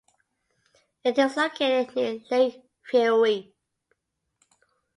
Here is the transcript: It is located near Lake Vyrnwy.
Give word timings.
It 1.03 1.15
is 1.19 1.37
located 1.37 1.95
near 1.95 2.19
Lake 2.31 2.63
Vyrnwy. 2.91 3.53